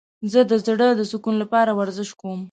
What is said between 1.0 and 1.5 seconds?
سکون